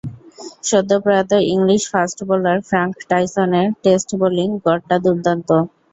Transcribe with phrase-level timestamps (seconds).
[0.63, 5.49] সদ্য প্রয়াত English fast bowler Frank টাইসনের টেস্ট বোলিং গড়টা দুর্দান্ত।